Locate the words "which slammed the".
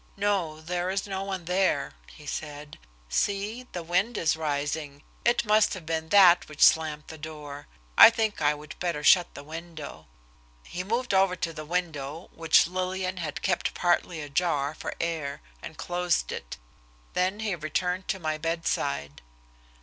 6.49-7.19